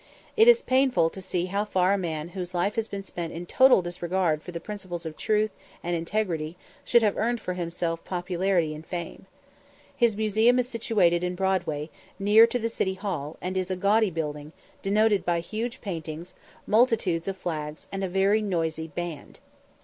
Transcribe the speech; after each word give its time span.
It 0.35 0.47
is 0.47 0.63
painful 0.63 1.11
to 1.11 1.21
see 1.21 1.45
how 1.45 1.63
far 1.63 1.93
a 1.93 1.95
man 1.99 2.29
whose 2.29 2.55
life 2.55 2.73
has 2.73 2.87
been 2.87 3.03
spent 3.03 3.31
in 3.33 3.45
total 3.45 3.83
disregard 3.83 4.41
of 4.47 4.51
the 4.51 4.59
principles 4.59 5.05
of 5.05 5.15
truth 5.15 5.51
and 5.83 5.95
integrity 5.95 6.57
should 6.83 7.03
have 7.03 7.17
earned 7.19 7.39
for 7.39 7.53
himself 7.53 8.03
popularity 8.03 8.73
and 8.73 8.83
fame. 8.83 9.27
His 9.95 10.17
museum 10.17 10.57
is 10.57 10.67
situated 10.67 11.23
in 11.23 11.35
Broadway, 11.35 11.91
near 12.17 12.47
to 12.47 12.57
the 12.57 12.67
City 12.67 12.95
Hall, 12.95 13.37
and 13.41 13.55
is 13.55 13.69
a 13.69 13.75
gaudy 13.75 14.09
building, 14.09 14.53
denoted 14.81 15.23
by 15.23 15.39
huge 15.39 15.81
paintings, 15.81 16.33
multitudes 16.65 17.27
of 17.27 17.37
flags, 17.37 17.85
and 17.91 18.03
a 18.03 18.09
very 18.09 18.41
noisy 18.41 18.87
band. 18.87 19.39